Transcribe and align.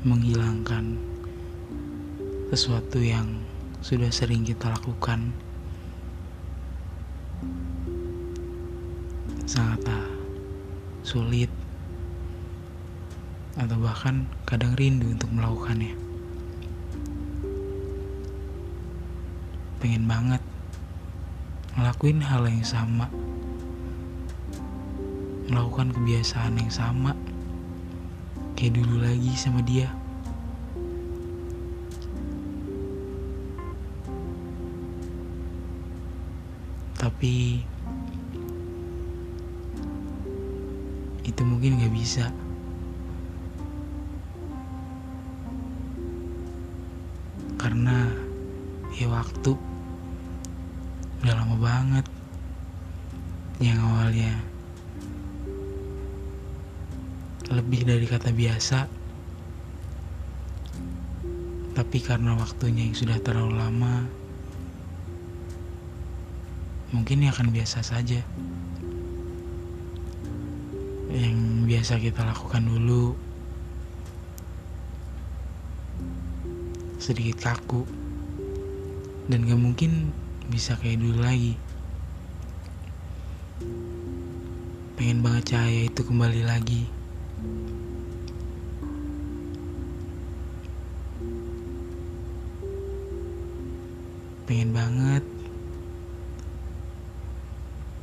Menghilangkan 0.00 0.96
sesuatu 2.48 2.96
yang 3.04 3.44
sudah 3.84 4.08
sering 4.08 4.48
kita 4.48 4.72
lakukan. 4.72 5.28
Sangatlah 9.44 10.08
sulit 11.04 11.52
atau 13.60 13.76
bahkan 13.76 14.24
kadang 14.48 14.72
rindu 14.80 15.12
untuk 15.12 15.28
melakukannya. 15.36 15.92
Pengen 19.84 20.08
banget 20.08 20.40
ngelakuin 21.76 22.24
hal 22.24 22.48
yang 22.48 22.64
sama 22.64 23.12
melakukan 25.52 25.92
kebiasaan 25.92 26.56
yang 26.56 26.72
sama 26.72 27.12
kayak 28.60 28.76
dulu 28.76 29.00
lagi 29.00 29.32
sama 29.40 29.64
dia. 29.64 29.88
Tapi 37.00 37.64
itu 41.24 41.40
mungkin 41.40 41.80
gak 41.80 41.94
bisa. 41.96 42.28
Karena 47.56 48.12
ya 48.92 49.08
waktu 49.08 49.56
udah 51.24 51.32
lama 51.32 51.56
banget 51.56 52.04
yang 53.56 53.80
awalnya 53.80 54.49
lebih 57.50 57.82
dari 57.82 58.06
kata 58.06 58.30
biasa. 58.30 58.86
Tapi 61.74 61.98
karena 61.98 62.38
waktunya 62.38 62.86
yang 62.86 62.94
sudah 62.94 63.18
terlalu 63.18 63.58
lama 63.58 64.06
mungkin 66.94 67.22
ini 67.22 67.26
akan 67.30 67.50
biasa 67.50 67.82
saja. 67.82 68.22
Yang 71.10 71.38
biasa 71.66 71.92
kita 71.98 72.22
lakukan 72.22 72.62
dulu 72.70 73.18
sedikit 77.02 77.42
kaku 77.42 77.82
dan 79.26 79.42
gak 79.46 79.58
mungkin 79.58 80.14
bisa 80.46 80.78
kayak 80.78 81.02
dulu 81.02 81.18
lagi. 81.18 81.58
Pengen 84.94 85.18
banget 85.24 85.54
cahaya 85.56 85.90
itu 85.90 86.06
kembali 86.06 86.46
lagi 86.46 86.99
pengen 94.50 94.74
banget 94.74 95.24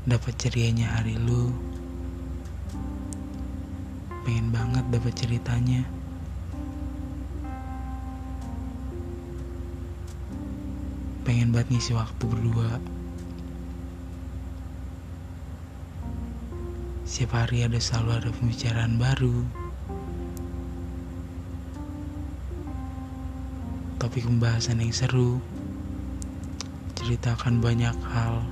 dapat 0.08 0.34
cerianya 0.40 0.88
hari 0.88 1.20
lu. 1.20 1.52
Pengen 4.24 4.56
banget 4.56 4.88
dapat 4.88 5.12
ceritanya. 5.20 5.84
Pengen 11.28 11.52
banget 11.52 11.76
ngisi 11.76 11.92
waktu 11.92 12.24
berdua 12.24 12.80
setiap 17.08 17.40
hari 17.40 17.64
ada 17.64 17.80
selalu 17.80 18.20
ada 18.20 18.30
pembicaraan 18.36 19.00
baru 19.00 19.48
topik 23.96 24.28
pembahasan 24.28 24.84
yang 24.84 24.92
seru 24.92 25.40
ceritakan 27.00 27.64
banyak 27.64 27.96
hal. 28.12 28.44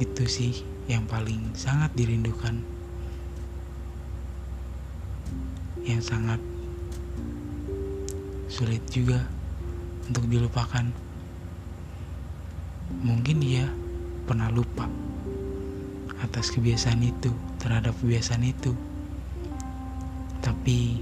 Itu 0.00 0.24
sih 0.24 0.64
yang 0.88 1.04
paling 1.04 1.52
sangat 1.52 1.92
dirindukan. 1.92 2.64
Yang 5.84 6.02
sangat 6.08 6.40
sulit 8.48 8.80
juga 8.88 9.20
untuk 10.08 10.24
dilupakan. 10.32 11.03
Mungkin 13.02 13.42
dia 13.42 13.66
pernah 14.28 14.52
lupa 14.52 14.86
atas 16.22 16.54
kebiasaan 16.54 17.02
itu, 17.02 17.34
terhadap 17.58 17.96
kebiasaan 17.98 18.44
itu. 18.46 18.76
Tapi 20.44 21.00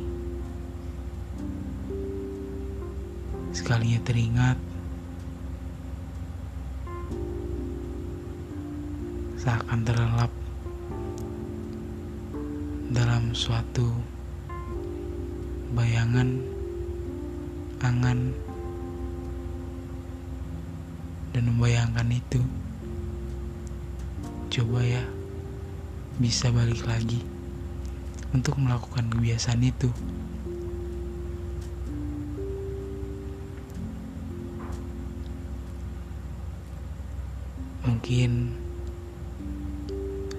sekalinya 3.52 4.00
teringat 4.00 4.56
seakan 9.42 9.82
terlelap 9.82 10.32
dalam 12.94 13.34
suatu 13.34 13.90
bayangan 15.74 16.38
angan 17.82 18.30
dan 21.32 21.48
membayangkan 21.48 22.08
itu. 22.12 22.40
Coba 24.52 24.84
ya 24.84 25.04
bisa 26.20 26.52
balik 26.52 26.84
lagi 26.84 27.24
untuk 28.36 28.60
melakukan 28.60 29.08
kebiasaan 29.08 29.64
itu. 29.64 29.88
Mungkin 37.82 38.52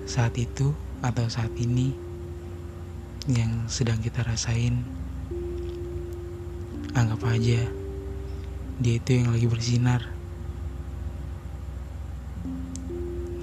saat 0.05 0.37
itu 0.37 0.77
atau 1.01 1.25
saat 1.25 1.49
ini 1.57 1.97
yang 3.25 3.65
sedang 3.65 3.97
kita 3.97 4.21
rasain 4.21 4.85
anggap 6.93 7.25
aja 7.33 7.65
dia 8.77 8.95
itu 9.01 9.09
yang 9.17 9.33
lagi 9.33 9.47
bersinar 9.49 10.12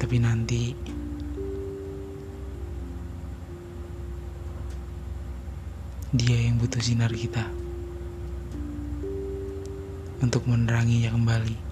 tapi 0.00 0.16
nanti 0.16 0.72
dia 6.16 6.40
yang 6.40 6.56
butuh 6.56 6.80
sinar 6.80 7.12
kita 7.12 7.44
untuk 10.24 10.48
meneranginya 10.48 11.12
kembali 11.12 11.69